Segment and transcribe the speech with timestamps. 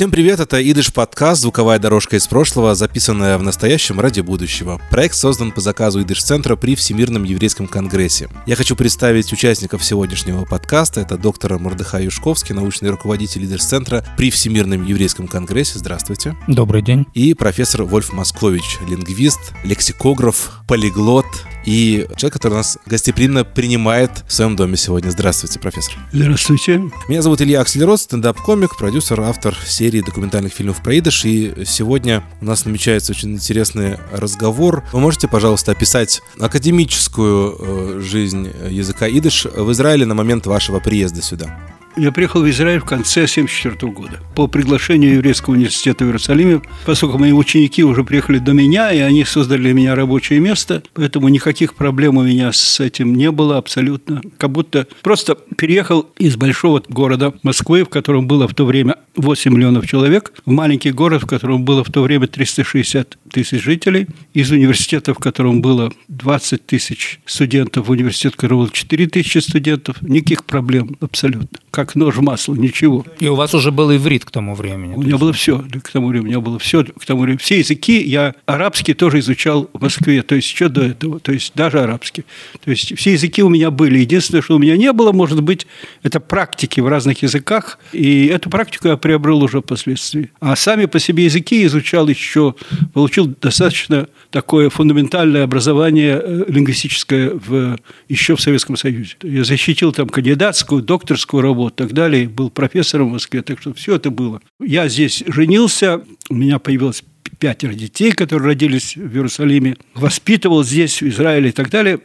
[0.00, 4.80] Всем привет, это Идыш подкаст «Звуковая дорожка из прошлого», записанная в настоящем ради будущего.
[4.90, 8.30] Проект создан по заказу Идыш-центра при Всемирном еврейском конгрессе.
[8.46, 11.02] Я хочу представить участников сегодняшнего подкаста.
[11.02, 15.78] Это доктор Мордыхай Юшковский, научный руководитель Идыш-центра при Всемирном еврейском конгрессе.
[15.78, 16.34] Здравствуйте.
[16.48, 17.06] Добрый день.
[17.12, 21.26] И профессор Вольф Москович, лингвист, лексикограф, полиглот
[21.64, 25.10] и человек, который нас гостеприимно принимает в своем доме сегодня.
[25.10, 25.94] Здравствуйте, профессор.
[26.12, 26.82] Здравствуйте.
[27.08, 32.44] Меня зовут Илья Акселерот, стендап-комик, продюсер, автор серии документальных фильмов про идыш, и сегодня у
[32.44, 34.84] нас намечается очень интересный разговор.
[34.92, 41.22] Вы можете, пожалуйста, описать академическую э, жизнь языка идыш в Израиле на момент вашего приезда
[41.22, 41.58] сюда?
[41.96, 44.20] Я приехал в Израиль в конце 1974 года.
[44.36, 49.24] По приглашению Еврейского университета в Иерусалиме, поскольку мои ученики уже приехали до меня, и они
[49.24, 54.22] создали для меня рабочее место, поэтому никаких проблем у меня с этим не было абсолютно.
[54.38, 59.52] Как будто просто переехал из большого города Москвы, в котором было в то время 8
[59.52, 64.50] миллионов человек, в маленький город, в котором было в то время 360 тысяч жителей, из
[64.52, 70.00] университета, в котором было 20 тысяч студентов, в университет, в котором было 4 тысячи студентов,
[70.02, 73.06] никаких проблем абсолютно как нож в масло, ничего.
[73.20, 74.94] И у вас уже был иврит к тому времени?
[74.94, 76.26] У меня было все к тому времени.
[76.26, 77.38] У меня было все к тому времени.
[77.38, 81.52] Все языки я арабский тоже изучал в Москве, то есть еще до этого, то есть
[81.54, 82.24] даже арабский.
[82.62, 83.98] То есть все языки у меня были.
[83.98, 85.66] Единственное, что у меня не было, может быть,
[86.02, 90.30] это практики в разных языках, и эту практику я приобрел уже впоследствии.
[90.40, 92.54] А сами по себе языки изучал еще,
[92.92, 99.16] получил достаточно такое фундаментальное образование э, лингвистическое в, еще в Советском Союзе.
[99.22, 103.72] Я защитил там кандидатскую, докторскую работу, и так далее, был профессором в Москве, так что
[103.74, 104.40] все это было.
[104.60, 107.02] Я здесь женился, у меня появилось
[107.38, 112.00] пятеро детей, которые родились в Иерусалиме, воспитывал здесь, в Израиле и так далее.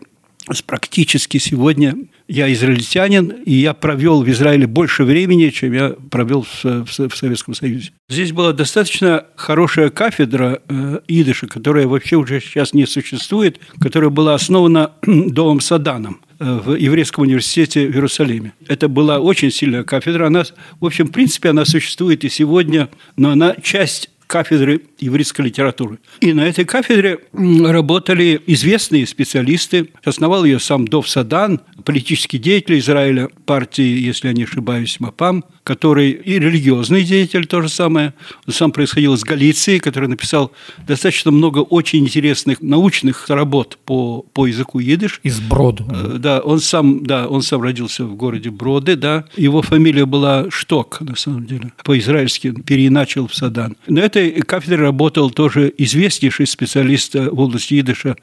[0.68, 1.96] Практически сегодня
[2.28, 7.92] я израильтянин, и я провел в Израиле больше времени, чем я провел в, Советском Союзе.
[8.10, 14.36] Здесь была достаточно хорошая кафедра э, идыша, которая вообще уже сейчас не существует, которая была
[14.36, 18.54] основана домом Саданом в Еврейском университете в Иерусалиме.
[18.68, 20.28] Это была очень сильная кафедра.
[20.28, 20.44] Она,
[20.80, 26.00] в общем, в принципе, она существует и сегодня, но она часть кафедры еврейской литературы.
[26.20, 29.90] И на этой кафедре работали известные специалисты.
[30.04, 36.12] Основал ее сам Дов Садан, политический деятель Израиля, партии, если я не ошибаюсь, МАПАМ, который
[36.12, 38.14] и религиозный деятель, то же самое.
[38.48, 40.52] Он сам происходил из Галиции, который написал
[40.88, 45.20] достаточно много очень интересных научных работ по, по языку идыш.
[45.24, 45.84] Из Брода.
[45.90, 49.26] Э, да, он сам, да, он сам родился в городе Броды, да.
[49.36, 51.74] Его фамилия была Шток, на самом деле.
[51.84, 53.76] По-израильски переиначил в Садан.
[53.88, 58.18] На этой кафедре работал тоже известнейший специалист в области идыша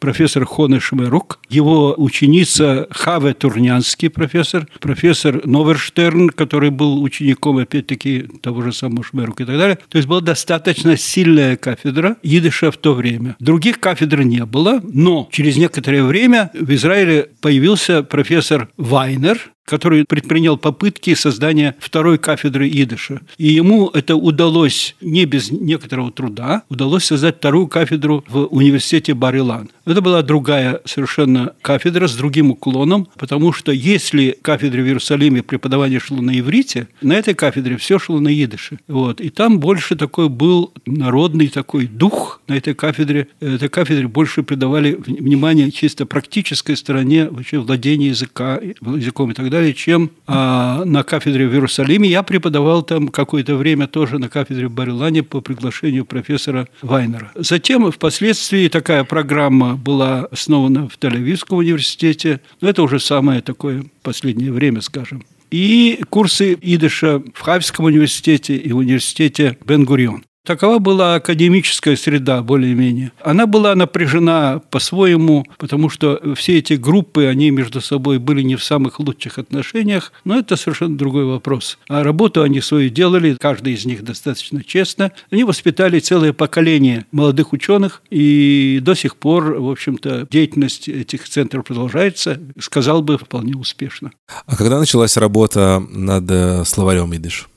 [0.00, 1.38] профессор Хоне Шмерук.
[1.48, 9.42] Его ученица Хаве Турнянский профессор, профессор Новерштерн, который был учеником, опять-таки, того же самого Шмерука
[9.42, 9.78] и так далее.
[9.88, 13.36] То есть была достаточно сильная кафедра идыша в то время.
[13.38, 20.56] Других кафедр не было, но через некоторое время в Израиле появился профессор Вайнер, который предпринял
[20.56, 23.20] попытки создания второй кафедры идыша.
[23.36, 29.70] И ему это удалось не без некоторого труда, удалось создать вторую кафедру в университете Барилан.
[29.84, 36.00] Это была другая совершенно кафедра с другим уклоном, потому что если кафедре в Иерусалиме преподавание
[36.00, 38.78] шло на иврите, на этой кафедре все шло на идыше.
[38.88, 39.20] Вот.
[39.20, 43.28] И там больше такой был народный такой дух на этой кафедре.
[43.40, 49.57] Этой кафедре больше придавали внимание чисто практической стороне вообще владения языка, языком и так далее
[49.58, 52.08] далее, чем а, на кафедре в Иерусалиме.
[52.08, 57.32] Я преподавал там какое-то время тоже на кафедре в Барилане по приглашению профессора Вайнера.
[57.34, 62.40] Затем впоследствии такая программа была основана в Тель-Авивском университете.
[62.60, 68.70] Но это уже самое такое последнее время, скажем и курсы идыша в Хайфском университете и
[68.72, 70.22] в университете Бен-Гурион.
[70.48, 73.12] Такова была академическая среда, более-менее.
[73.22, 78.64] Она была напряжена по-своему, потому что все эти группы, они между собой были не в
[78.64, 81.76] самых лучших отношениях, но это совершенно другой вопрос.
[81.86, 85.12] А работу они свою делали, каждый из них достаточно честно.
[85.30, 91.66] Они воспитали целое поколение молодых ученых, и до сих пор, в общем-то, деятельность этих центров
[91.66, 94.12] продолжается, сказал бы, вполне успешно.
[94.46, 97.50] А когда началась работа над э, словарем идыш?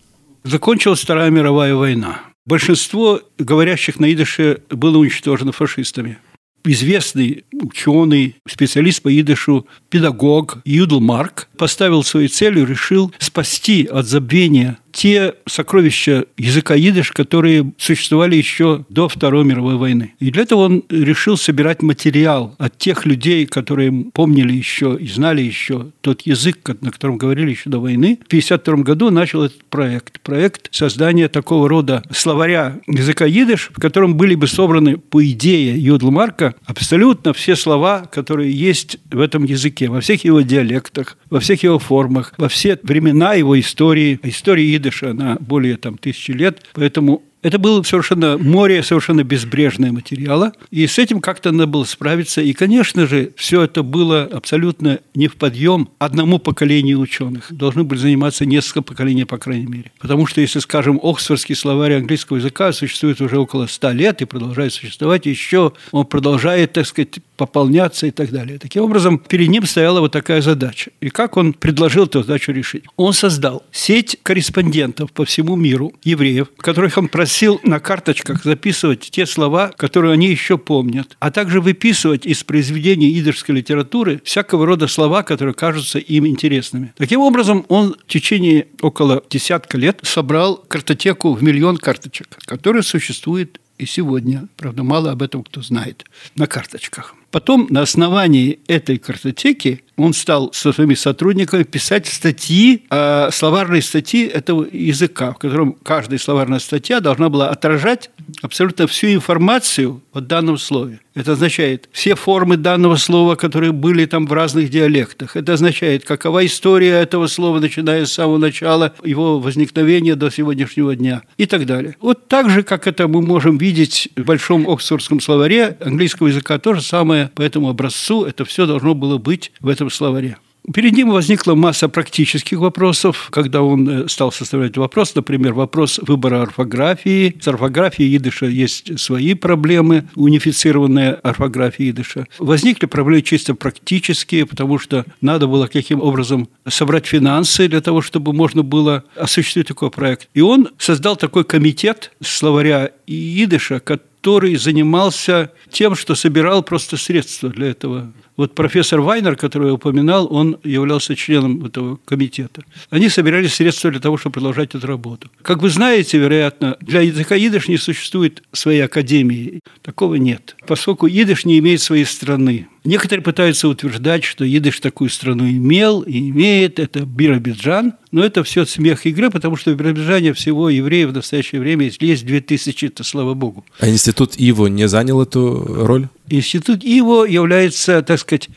[0.44, 2.31] Закончилась Вторая мировая война.
[2.45, 6.17] Большинство говорящих на идыше было уничтожено фашистами.
[6.63, 14.77] Известный ученый, специалист по идышу, педагог Юдл Марк поставил своей целью, решил спасти от забвения
[14.91, 20.13] те сокровища языка идыш, которые существовали еще до Второй мировой войны.
[20.19, 25.41] И для этого он решил собирать материал от тех людей, которые помнили еще и знали
[25.41, 28.19] еще тот язык, на котором говорили еще до войны.
[28.23, 30.19] В 1952 году начал этот проект.
[30.21, 36.55] Проект создания такого рода словаря языка идыш, в котором были бы собраны, по идее Юдлмарка,
[36.65, 41.79] абсолютно все слова, которые есть в этом языке, во всех его диалектах, во всех его
[41.79, 44.19] формах, во все времена его истории.
[44.23, 50.53] История идыша, она более там, тысячи лет, поэтому это было совершенно море, совершенно безбрежное материала,
[50.69, 52.41] и с этим как-то надо было справиться.
[52.41, 57.51] И, конечно же, все это было абсолютно не в подъем одному поколению ученых.
[57.51, 59.91] Должны были заниматься несколько поколений, по крайней мере.
[59.99, 64.73] Потому что, если, скажем, Оксфордский словарь английского языка существует уже около ста лет и продолжает
[64.73, 68.59] существовать еще, он продолжает, так сказать, пополняться и так далее.
[68.59, 70.91] Таким образом, перед ним стояла вот такая задача.
[70.99, 72.83] И как он предложил эту задачу решить?
[72.97, 79.10] Он создал сеть корреспондентов по всему миру, евреев, которых он просил просил на карточках записывать
[79.10, 84.88] те слова, которые они еще помнят, а также выписывать из произведений идышской литературы всякого рода
[84.88, 86.94] слова, которые кажутся им интересными.
[86.98, 93.62] Таким образом, он в течение около десятка лет собрал картотеку в миллион карточек, которая существует
[93.77, 94.50] и сегодня.
[94.57, 96.04] Правда, мало об этом кто знает
[96.36, 97.16] на карточках.
[97.31, 104.25] Потом на основании этой картотеки он стал со своими сотрудниками писать статьи, э, словарные статьи
[104.25, 108.10] этого языка, в котором каждая словарная статья должна была отражать
[108.42, 111.00] абсолютно всю информацию о данном слове.
[111.13, 115.36] Это означает все формы данного слова, которые были там в разных диалектах.
[115.36, 121.24] Это означает, какова история этого слова, начиная с самого начала его возникновения до сегодняшнего дня
[121.38, 121.98] и так далее.
[122.00, 126.74] Вот так же, как это мы можем видеть в Большом Оксфордском словаре английского языка, то
[126.74, 130.38] же самое по этому образцу, это все должно было быть в этом словаре.
[130.73, 136.44] Перед ним возникла масса практических вопросов, когда он э, стал составлять вопрос, например, вопрос выбора
[136.44, 137.35] орфографии.
[137.41, 142.27] С орфографией идыша есть свои проблемы, унифицированная орфография идыша.
[142.38, 148.31] Возникли проблемы чисто практические, потому что надо было каким образом собрать финансы для того, чтобы
[148.31, 150.29] можно было осуществить такой проект.
[150.35, 154.11] И он создал такой комитет словаря идыша, который
[154.56, 160.57] занимался тем, что собирал просто средства для этого вот профессор Вайнер, который я упоминал, он
[160.63, 162.63] являлся членом этого комитета.
[162.89, 165.30] Они собирали средства для того, чтобы продолжать эту работу.
[165.42, 169.60] Как вы знаете, вероятно, для языка идыш не существует своей академии.
[169.81, 170.56] Такого нет.
[170.68, 172.68] Поскольку идыш не имеет своей страны.
[172.83, 176.80] Некоторые пытаются утверждать, что идыш такую страну имел и имеет.
[176.80, 177.94] Это Биробиджан.
[178.12, 182.25] Но это все смех игры, потому что в Биробиджане всего евреев в настоящее время есть
[182.25, 183.63] 2000, это слава богу.
[183.80, 186.07] А институт Иво не занял эту роль?
[186.31, 188.50] Институт ИВО является, так сказать,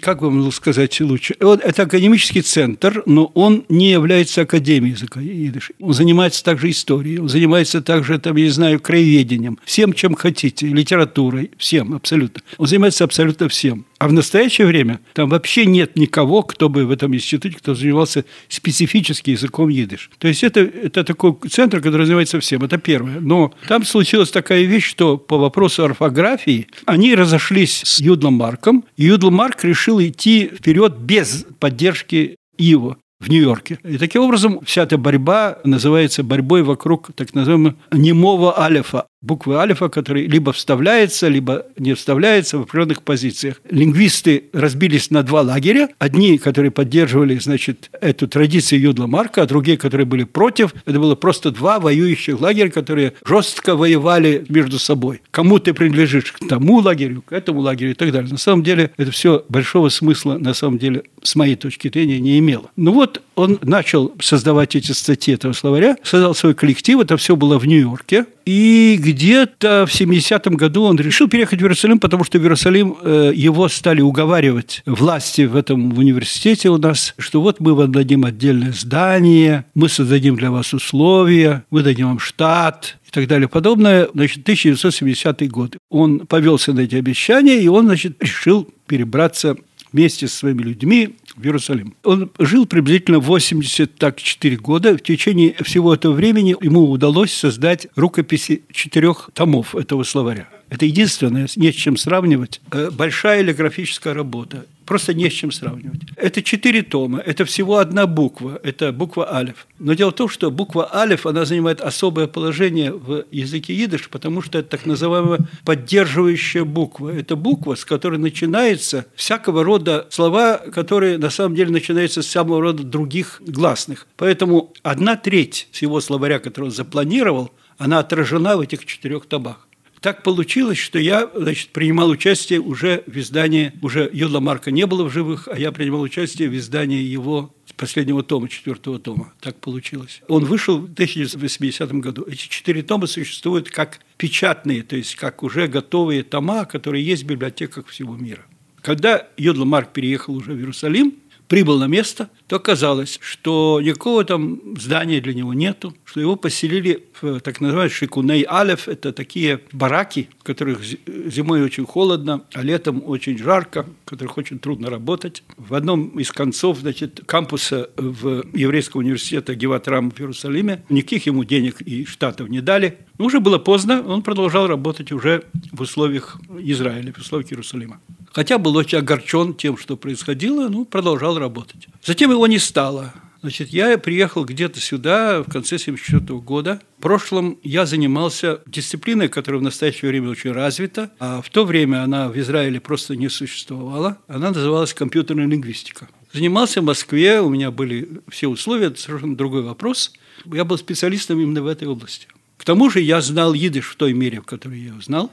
[0.00, 1.34] как вам сказать лучше?
[1.40, 5.72] Вот это академический центр, но он не является академией языка идыш.
[5.80, 10.68] Он занимается также историей, он занимается также, там, я не знаю, краеведением, всем, чем хотите,
[10.68, 12.42] литературой, всем абсолютно.
[12.56, 13.84] Он занимается абсолютно всем.
[13.98, 18.24] А в настоящее время там вообще нет никого, кто бы в этом институте, кто занимался
[18.48, 20.10] специфически языком идыш.
[20.18, 22.62] То есть это, это такой центр, который занимается всем.
[22.62, 23.20] Это первое.
[23.20, 28.84] Но там случилась такая вещь, что по вопросу орфографии они разошлись с Юдлом Марком.
[28.96, 33.78] И Юдл Марк решил идти вперед без поддержки Иво в Нью-Йорке.
[33.84, 39.88] И таким образом вся эта борьба называется борьбой вокруг так называемого немого алифа, буквы алифа,
[39.88, 43.60] который либо вставляется, либо не вставляется в определенных позициях.
[43.68, 45.88] Лингвисты разбились на два лагеря.
[45.98, 50.74] Одни, которые поддерживали, значит, эту традицию Юдла Марка, а другие, которые были против.
[50.86, 55.20] Это было просто два воюющих лагеря, которые жестко воевали между собой.
[55.30, 56.32] Кому ты принадлежишь?
[56.32, 58.30] К тому лагерю, к этому лагерю и так далее.
[58.30, 62.38] На самом деле это все большого смысла, на самом деле, с моей точки зрения, не
[62.38, 62.70] имело.
[62.76, 67.58] Ну вот он начал создавать эти статьи этого словаря, создал свой коллектив, это все было
[67.58, 68.26] в Нью-Йорке.
[68.48, 73.32] И где-то в 70-м году он решил переехать в Иерусалим, потому что в Иерусалим э,
[73.34, 78.72] его стали уговаривать власти в этом университете у нас, что вот мы вам дадим отдельное
[78.72, 84.08] здание, мы создадим для вас условия, мы дадим вам штат, и так далее подобное.
[84.14, 85.76] Значит, 1970 год.
[85.90, 89.56] Он повелся на эти обещания, и он, значит, решил перебраться
[89.92, 91.94] вместе со своими людьми в Иерусалим.
[92.04, 94.96] Он жил приблизительно 84 года.
[94.96, 100.48] В течение всего этого времени ему удалось создать рукописи четырех томов этого словаря.
[100.70, 102.60] Это единственное, не с чем сравнивать.
[102.70, 104.66] Э, большая лиграфическая работа.
[104.88, 106.00] Просто не с чем сравнивать.
[106.16, 109.66] Это четыре тома, это всего одна буква, это буква Алиф.
[109.78, 114.40] Но дело в том, что буква Алиф, она занимает особое положение в языке идыш, потому
[114.40, 117.10] что это так называемая поддерживающая буква.
[117.10, 122.62] Это буква, с которой начинается всякого рода слова, которые на самом деле начинаются с самого
[122.62, 124.06] рода других гласных.
[124.16, 129.67] Поэтому одна треть всего словаря, который он запланировал, она отражена в этих четырех томах.
[130.00, 135.04] Так получилось, что я значит, принимал участие уже в издании, уже Юдла Марка не было
[135.04, 139.32] в живых, а я принимал участие в издании его последнего тома, четвертого тома.
[139.40, 140.20] Так получилось.
[140.28, 142.24] Он вышел в 1980 году.
[142.28, 147.26] Эти четыре тома существуют как печатные, то есть как уже готовые тома, которые есть в
[147.26, 148.44] библиотеках всего мира.
[148.82, 151.14] Когда Йодла Марк переехал уже в Иерусалим,
[151.46, 157.04] прибыл на место, то оказалось, что никакого там здания для него нету, что его поселили
[157.20, 158.88] в так называемый Шикуней Алев.
[158.88, 164.58] Это такие бараки, в которых зимой очень холодно, а летом очень жарко, в которых очень
[164.58, 165.42] трудно работать.
[165.58, 171.82] В одном из концов значит, кампуса в Еврейского университета Геватрам в Иерусалиме никаких ему денег
[171.82, 172.98] и штатов не дали.
[173.18, 178.00] Но уже было поздно, он продолжал работать уже в условиях Израиля, в условиях Иерусалима.
[178.32, 181.88] Хотя был очень огорчен тем, что происходило, ну, продолжал работать.
[182.04, 183.12] Затем его не стало.
[183.40, 186.80] Значит, я приехал где-то сюда в конце 1974 года.
[186.98, 192.02] В прошлом я занимался дисциплиной, которая в настоящее время очень развита, а в то время
[192.02, 194.18] она в Израиле просто не существовала.
[194.26, 196.08] Она называлась компьютерная лингвистика.
[196.32, 200.12] Занимался в Москве, у меня были все условия, это совершенно другой вопрос.
[200.44, 202.26] Я был специалистом именно в этой области.
[202.56, 205.30] К тому же я знал идыш в той мере, в которой я его знал.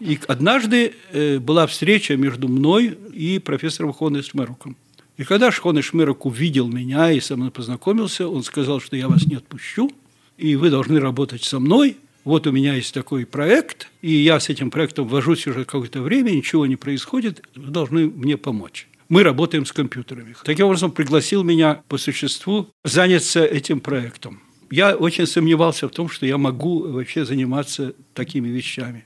[0.00, 4.76] И однажды э, была встреча между мной и профессором Хоной Шмеруком.
[5.16, 9.26] И когда Шхон Шмерок увидел меня и со мной познакомился, он сказал, что я вас
[9.26, 9.90] не отпущу,
[10.36, 11.96] и вы должны работать со мной.
[12.24, 16.30] Вот у меня есть такой проект, и я с этим проектом вожусь уже какое-то время,
[16.30, 18.88] ничего не происходит, вы должны мне помочь.
[19.08, 20.34] Мы работаем с компьютерами.
[20.44, 24.40] Таким образом, пригласил меня по существу заняться этим проектом.
[24.70, 29.04] Я очень сомневался в том, что я могу вообще заниматься такими вещами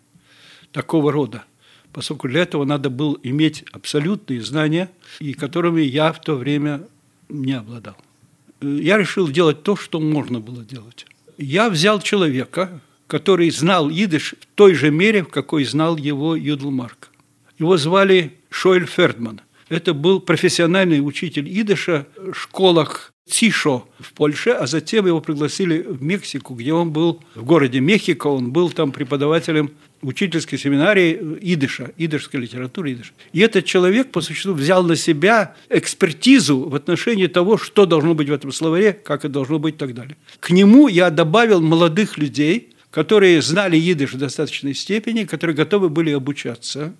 [0.72, 1.44] такого рода,
[1.98, 4.88] поскольку для этого надо было иметь абсолютные знания,
[5.18, 6.86] и которыми я в то время
[7.28, 7.96] не обладал.
[8.60, 11.06] Я решил делать то, что можно было делать.
[11.38, 17.10] Я взял человека, который знал идыш в той же мере, в какой знал его Юдлмарк.
[17.58, 19.40] Его звали Шойль Фердман.
[19.68, 26.02] Это был профессиональный учитель идыша в школах Цишо в Польше, а затем его пригласили в
[26.02, 32.40] Мексику, где он был в городе Мехико, он был там преподавателем учительской семинарии идыша, идышской
[32.40, 33.12] литературы идыша.
[33.32, 38.28] И этот человек, по существу, взял на себя экспертизу в отношении того, что должно быть
[38.28, 40.16] в этом словаре, как это должно быть и так далее.
[40.40, 46.10] К нему я добавил молодых людей, которые знали идыш в достаточной степени, которые готовы были
[46.12, 46.94] обучаться.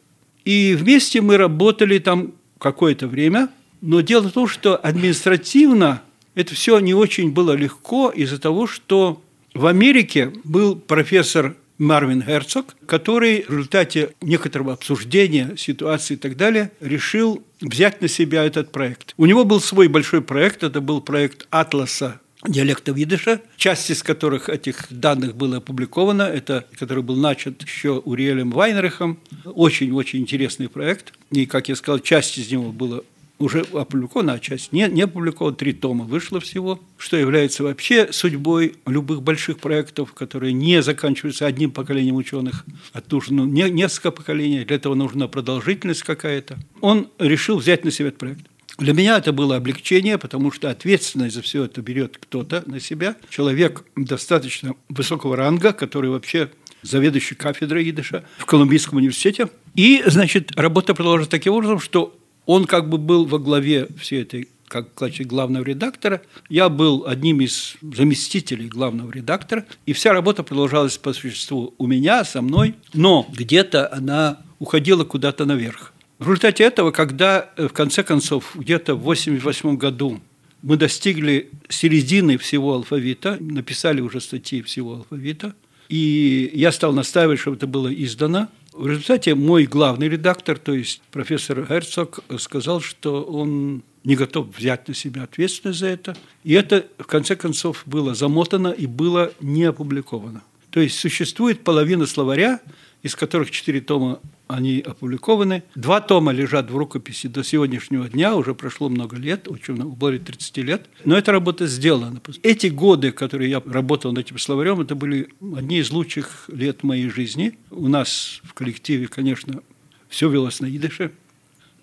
[0.45, 3.49] И вместе мы работали там какое-то время,
[3.81, 6.03] но дело в том, что административно
[6.39, 9.21] это все не очень было легко из-за того, что
[9.55, 16.71] в Америке был профессор Марвин Герцог, который в результате некоторого обсуждения ситуации и так далее
[16.79, 19.15] решил взять на себя этот проект.
[19.17, 24.49] У него был свой большой проект, это был проект «Атласа диалектов идыша, часть из которых
[24.49, 29.19] этих данных было опубликовано, это, который был начат еще Уриэлем Вайнерихом.
[29.45, 31.15] Очень-очень интересный проект.
[31.33, 33.01] И, как я сказал, часть из него была
[33.39, 38.75] уже опубликована, а часть не, не опубликована, три тома вышло всего, что является вообще судьбой
[38.87, 44.77] любых больших проектов, которые не заканчиваются одним поколением ученых, а нужно не, несколько поколений, для
[44.77, 46.59] этого нужна продолжительность какая-то.
[46.81, 48.47] Он решил взять на себя этот проект.
[48.79, 53.17] Для меня это было облегчение, потому что ответственность за все это берет кто-то на себя.
[53.29, 56.51] Человек достаточно высокого ранга, который вообще
[56.83, 59.49] заведующий кафедрой идыша в Колумбийском университете.
[59.75, 62.17] И, значит, работа продолжилась таким образом, что
[62.49, 66.23] он как бы был во главе всей этой как значит, главного редактора.
[66.49, 72.25] Я был одним из заместителей главного редактора, и вся работа продолжалась по существу у меня,
[72.25, 75.93] со мной, но где-то она уходила куда-то наверх.
[76.19, 80.21] В результате этого, когда э, в конце концов где-то в 1988 году
[80.63, 85.55] мы достигли середины всего алфавита, написали уже статьи всего алфавита,
[85.89, 88.49] и я стал настаивать, чтобы это было издано,
[88.79, 94.87] в результате мой главный редактор, то есть профессор Герцог, сказал, что он не готов взять
[94.89, 96.17] на себя ответственность за это.
[96.45, 100.43] И это, в конце концов, было замотано и было не опубликовано.
[100.71, 102.61] То есть существует половина словаря,
[103.09, 105.63] из которых четыре тома они опубликованы.
[105.75, 110.59] Два тома лежат в рукописи до сегодняшнего дня, уже прошло много лет, очень более 30
[110.59, 110.87] лет.
[111.07, 112.21] Но эта работа сделана.
[112.43, 117.09] Эти годы, которые я работал над этим словарем, это были одни из лучших лет моей
[117.09, 117.59] жизни.
[117.71, 119.63] У нас в коллективе, конечно,
[120.11, 121.13] все велось на идыше.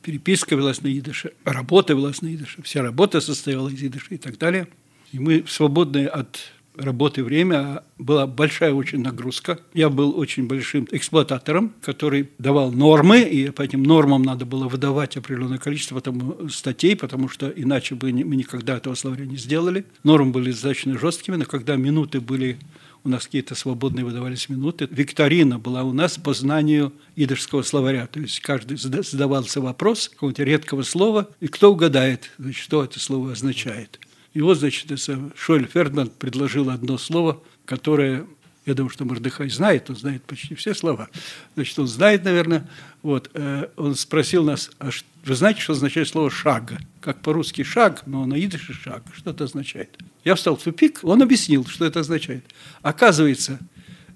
[0.04, 4.38] переписка велась на идыше, работа велась на идыше, вся работа состояла из идыша и так
[4.38, 4.68] далее.
[5.12, 9.60] И мы свободные от работы время была большая очень нагрузка.
[9.74, 15.18] Я был очень большим эксплуататором, который давал нормы, и по этим нормам надо было выдавать
[15.18, 19.86] определенное количество там, статей, потому что иначе бы мы никогда этого словаря не сделали.
[20.04, 22.58] Нормы были достаточно жесткими, но когда минуты были
[23.06, 24.88] у нас какие-то свободные выдавались минуты.
[24.90, 28.08] Викторина была у нас по знанию идышского словаря.
[28.08, 33.34] То есть каждый задавался вопрос какого-то редкого слова, и кто угадает, значит, что это слово
[33.34, 34.00] означает.
[34.36, 34.92] И вот, значит,
[35.38, 38.28] Шойль Фердман предложил одно слово, которое,
[38.66, 41.08] я думаю, что Мордыхай знает, он знает почти все слова.
[41.56, 42.70] Значит, он знает, наверное.
[43.02, 44.90] Вот, э, он спросил нас, а
[45.24, 46.74] вы знаете, что означает слово «шаг»?
[47.00, 49.04] Как по-русски «шаг», но на идыше «шаг».
[49.16, 49.98] Что это означает?
[50.26, 52.44] Я встал в тупик, он объяснил, что это означает.
[52.82, 53.58] Оказывается,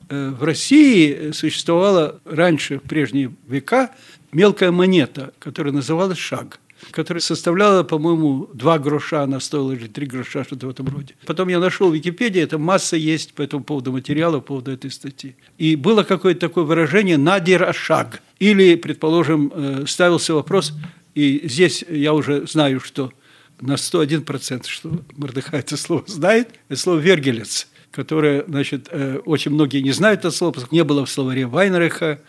[0.09, 3.91] э, в России существовала раньше, в прежние века,
[4.33, 6.59] мелкая монета, которая называлась «шаг»
[6.91, 11.15] которая составляла, по-моему, 2 гроша, она стоила или 3 гроша, что-то в этом роде.
[11.25, 14.91] Потом я нашел в Википедии, это масса есть по этому поводу материала, по поводу этой
[14.91, 15.35] статьи.
[15.57, 18.21] И было какое-то такое выражение «надир ашаг».
[18.39, 20.73] Или, предположим, э, ставился вопрос,
[21.13, 23.11] и здесь я уже знаю, что
[23.59, 29.81] на 101%, что Мордыхай это слово знает, это слово «вергелец», которое, значит, э, очень многие
[29.81, 32.19] не знают это слово, поскольку не было в словаре Вайнреха,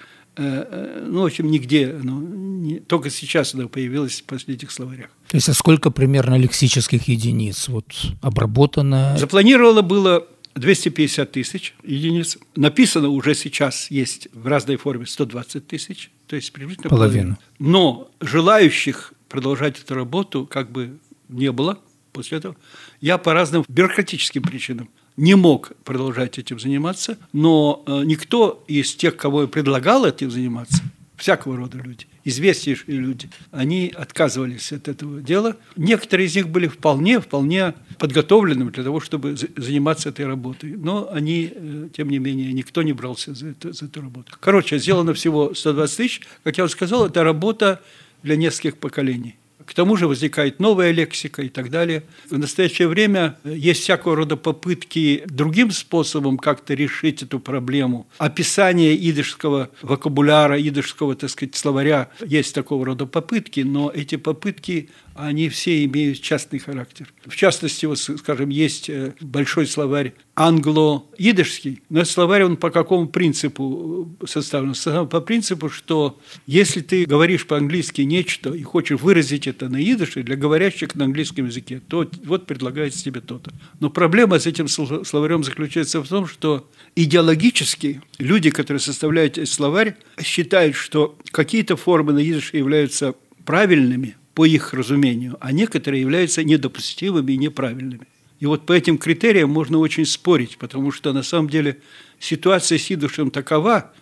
[0.40, 5.10] ну, в общем, нигде, ну, не, только сейчас она появилась в последних словарях.
[5.28, 7.86] То есть, а сколько примерно лексических единиц вот
[8.22, 9.16] обработано?
[9.18, 12.38] Запланировано было 250 тысяч единиц.
[12.56, 17.38] Написано уже сейчас есть в разной форме 120 тысяч, то есть приблизительно половину.
[17.58, 21.78] Но желающих продолжать эту работу как бы не было
[22.12, 22.56] после этого.
[23.00, 29.16] Я по разным бюрократическим причинам не мог продолжать этим заниматься, но э, никто из тех,
[29.16, 30.82] кого я предлагал этим заниматься,
[31.20, 35.56] всякого рода люди, известнейшие люди, они отказывались от этого дела.
[35.76, 40.76] Некоторые из них были вполне, вполне подготовленными для того, чтобы заниматься этой работой.
[40.76, 44.32] Но они, э, тем не менее, никто не брался за, это, за эту работу.
[44.40, 46.22] Короче, сделано всего 120 тысяч.
[46.42, 47.82] Как я уже сказал, это работа
[48.22, 49.36] для нескольких поколений.
[49.70, 52.02] К тому же возникает новая лексика и так далее.
[52.28, 58.08] В настоящее время есть всякого рода попытки другим способом как-то решить эту проблему.
[58.18, 65.48] Описание идышского вокабуляра, идышского, так сказать, словаря есть такого рода попытки, но эти попытки они
[65.48, 67.12] все имеют частный характер.
[67.26, 74.16] В частности, вот, скажем, есть э, большой словарь англо-идышский, но словарь он по какому принципу
[74.20, 74.74] э, составлен?
[75.08, 80.36] По принципу, что если ты говоришь по-английски нечто и хочешь выразить это на идыше для
[80.36, 83.52] говорящих на английском языке, то вот предлагается тебе то-то.
[83.80, 89.96] Но проблема с этим словарем заключается в том, что идеологически люди, которые составляют этот словарь,
[90.22, 97.32] считают, что какие-то формы на идыше являются правильными, по их разумению, а некоторые являются недопустимыми
[97.32, 98.06] и неправильными.
[98.38, 101.80] И вот по этим критериям можно очень спорить, потому что на самом деле
[102.18, 103.92] ситуация с идушем такова,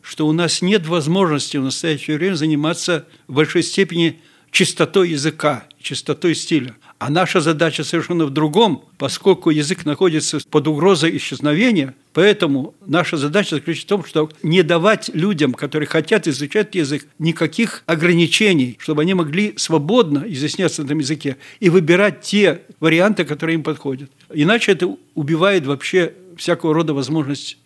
[0.00, 6.34] что у нас нет возможности в настоящее время заниматься в большой степени чистотой языка, чистотой
[6.34, 6.74] стиля.
[7.04, 13.56] А наша задача совершенно в другом, поскольку язык находится под угрозой исчезновения, поэтому наша задача
[13.56, 19.14] заключается в том, что не давать людям, которые хотят изучать язык, никаких ограничений, чтобы они
[19.14, 24.08] могли свободно изъясняться на этом языке и выбирать те варианты, которые им подходят.
[24.32, 27.58] Иначе это убивает вообще всякого рода возможность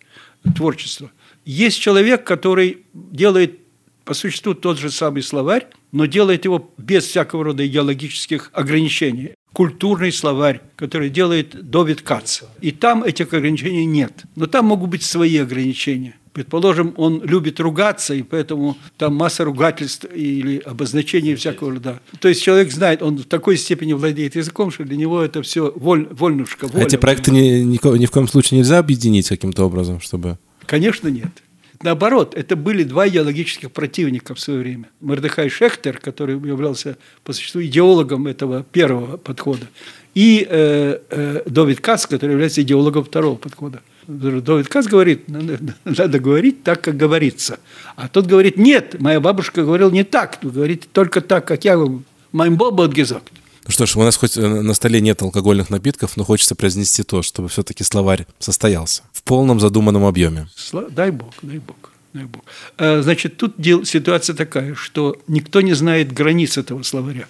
[0.57, 1.11] творчества.
[1.45, 3.61] Есть человек, который делает
[4.07, 9.33] по существу тот же самый словарь, но делает его без всякого рода идеологических ограничений.
[9.53, 12.43] Культурный словарь, который делает Довид Кац.
[12.61, 14.13] И там этих ограничений нет.
[14.37, 16.15] Но там могут быть свои ограничения.
[16.33, 22.01] Предположим, он любит ругаться, и поэтому там масса ругательств или обозначений всякого рода.
[22.21, 25.73] То есть человек знает, он в такой степени владеет языком, что для него это все
[25.75, 26.69] воль, вольнушка.
[26.69, 26.85] Воля.
[26.85, 30.39] Эти проекты ни, ни, ни в коем случае нельзя объединить каким-то образом, чтобы...
[30.67, 31.31] Конечно, нет.
[31.83, 34.89] Наоборот, это были два идеологических противника в свое время.
[35.01, 39.67] Мордыхай Шехтер, который являлся по существу идеологом этого первого подхода,
[40.15, 43.83] и э, э, Довид Кац, который является идеологом второго подхода.
[44.07, 47.59] Довид Кац говорит, надо, надо говорить так, как говорится.
[47.97, 52.03] А тот говорит, нет, моя бабушка говорила не так, говорит только так, как я говорю.
[52.33, 53.33] Mein Bob hat gesagt.
[53.67, 57.03] Ну что ж, у нас хоть э, на столе нет алкогольных напитков, но хочется произнести
[57.03, 60.49] то, чтобы все-таки словарь состоялся в полном задуманном объеме.
[60.91, 61.77] Дай бог, дай бог.
[62.17, 62.51] Крупная буква.
[62.79, 63.55] А, значит, тут
[63.87, 67.27] ситуация такая, что никто не знает границ этого словаря.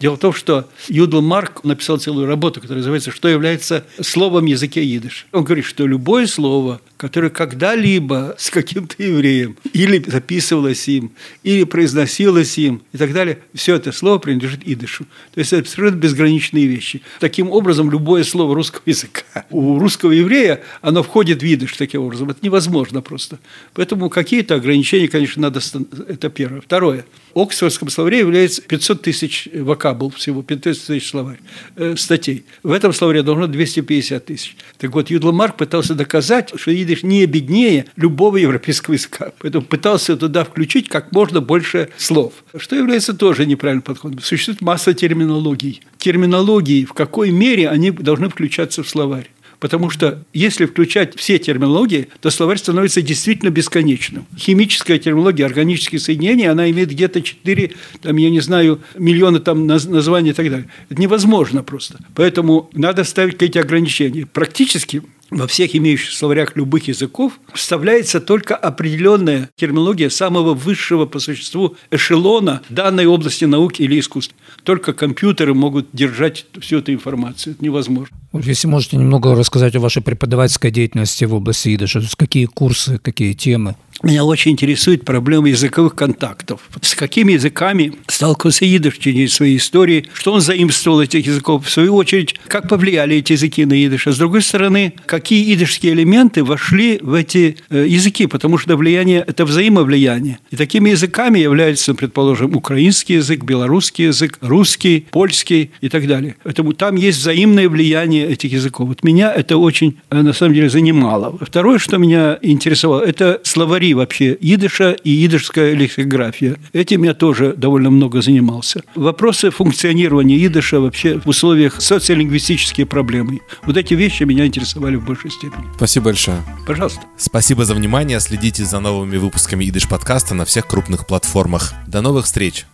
[0.00, 4.82] Дело в том, что Юдл Марк написал целую работу, которая называется «Что является словом языке
[4.96, 5.26] идыш».
[5.30, 12.56] Он говорит, что любое слово, которое когда-либо с каким-то евреем или записывалось им, или произносилось
[12.56, 15.04] им и так далее, все это слово принадлежит идышу.
[15.34, 17.02] То есть это абсолютно безграничные вещи.
[17.20, 22.30] Таким образом, любое слово русского языка у русского еврея, оно входит в идыш таким образом.
[22.30, 23.38] Это невозможно просто.
[23.74, 25.60] Поэтому какие-то ограничения, конечно, надо...
[26.06, 26.60] Это первое.
[26.60, 27.04] Второе.
[27.34, 31.40] Оксфордском словаре является 500 тысяч вокабул всего, 500 тысяч словарь,
[31.74, 32.44] э, статей.
[32.62, 34.56] В этом словаре должно 250 тысяч.
[34.78, 39.32] Так вот, Юдла Марк пытался доказать, что идиш не беднее любого европейского языка.
[39.40, 42.32] Поэтому пытался туда включить как можно больше слов.
[42.56, 44.20] Что является тоже неправильным подходом.
[44.20, 45.82] Существует масса терминологий.
[45.98, 49.28] Терминологии, в какой мере они должны включаться в словарь.
[49.60, 54.26] Потому что если включать все терминологии, то словарь становится действительно бесконечным.
[54.36, 60.30] Химическая терминология, органические соединения, она имеет где-то 4, там, я не знаю, миллиона там названий
[60.30, 60.68] и так далее.
[60.88, 61.98] Это невозможно просто.
[62.14, 64.26] Поэтому надо ставить какие-то ограничения.
[64.26, 71.76] Практически во всех имеющих словарях любых языков вставляется только определенная терминология самого высшего по существу
[71.90, 74.36] эшелона данной области науки или искусства.
[74.64, 77.54] Только компьютеры могут держать всю эту информацию.
[77.54, 78.16] Это невозможно.
[78.32, 83.76] Если можете немного рассказать о вашей преподавательской деятельности в области идыша, какие курсы, какие темы?
[84.02, 86.62] Меня очень интересует проблема языковых контактов.
[86.80, 91.70] С какими языками сталкивался идыш в течение своей истории, что он заимствовал этих языков, в
[91.70, 96.42] свою очередь, как повлияли эти языки на идыш, а с другой стороны, какие идышские элементы
[96.42, 100.38] вошли в эти э, языки, потому что влияние– это взаимовлияние.
[100.50, 106.36] И такими языками являются, предположим, украинский язык, белорусский язык, русский, польский и так далее.
[106.42, 108.88] Поэтому там есть взаимное влияние этих языков.
[108.88, 111.36] Вот меня это очень, э, на самом деле, занимало.
[111.38, 116.56] Второе, что меня интересовало, это словари вообще идыша и идышская лексикография.
[116.72, 118.82] Этим я тоже довольно много занимался.
[118.94, 123.40] Вопросы функционирования идыша вообще в условиях социолингвистические проблемы.
[123.64, 125.64] Вот эти вещи меня интересовали в большей степени.
[125.76, 126.38] Спасибо большое.
[126.66, 127.00] Пожалуйста.
[127.16, 128.20] Спасибо за внимание.
[128.20, 131.72] Следите за новыми выпусками идыш подкаста на всех крупных платформах.
[131.86, 132.66] До новых встреч.